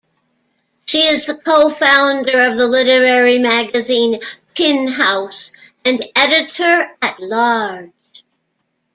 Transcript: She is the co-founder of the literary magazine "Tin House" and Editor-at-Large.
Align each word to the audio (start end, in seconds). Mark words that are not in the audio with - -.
She 0.87 1.05
is 1.05 1.27
the 1.27 1.35
co-founder 1.35 2.45
of 2.47 2.57
the 2.57 2.65
literary 2.67 3.37
magazine 3.37 4.19
"Tin 4.55 4.87
House" 4.87 5.51
and 5.85 6.03
Editor-at-Large. 6.15 7.91